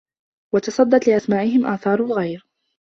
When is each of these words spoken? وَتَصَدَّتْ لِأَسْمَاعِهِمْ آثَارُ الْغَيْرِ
وَتَصَدَّتْ 0.53 1.07
لِأَسْمَاعِهِمْ 1.07 1.65
آثَارُ 1.65 2.05
الْغَيْرِ 2.05 2.45